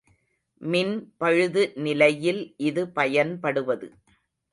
மின் 0.61 0.93
பழுது 1.17 1.63
நிலையில் 1.77 2.41
இது 2.61 2.87
பயன்படுவது. 2.89 3.89